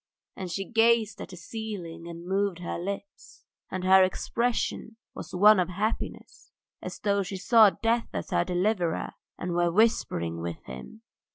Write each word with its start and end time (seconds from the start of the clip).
And 0.35 0.51
she 0.51 0.65
gazed 0.65 1.21
at 1.21 1.29
the 1.29 1.37
ceiling 1.37 2.07
and 2.07 2.27
moved 2.27 2.57
her 2.57 2.79
lips, 2.79 3.45
and 3.69 3.83
her 3.83 4.01
expression 4.03 4.97
was 5.13 5.31
one 5.35 5.59
of 5.59 5.69
happiness, 5.69 6.49
as 6.81 6.97
though 6.97 7.21
she 7.21 7.37
saw 7.37 7.69
death 7.69 8.07
as 8.11 8.31
her 8.31 8.43
deliverer 8.43 9.13
and 9.37 9.51
were 9.53 9.71
whispering 9.71 10.41
with 10.41 10.63
him. 10.63 11.03